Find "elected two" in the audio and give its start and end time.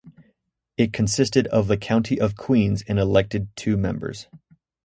2.97-3.77